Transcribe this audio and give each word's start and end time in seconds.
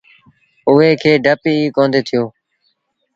اُئي 0.69 0.91
کي 1.01 1.11
ڊپ 1.25 1.41
ئيٚ 1.49 1.73
ڪوندي 1.75 2.01
ٿيو۔ 2.07 2.23